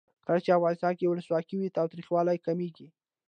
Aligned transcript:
کله 0.25 0.39
چې 0.45 0.55
افغانستان 0.57 0.93
کې 0.97 1.09
ولسواکي 1.11 1.55
وي 1.57 1.75
تاوتریخوالی 1.77 2.37
کمیږي. 2.45 2.87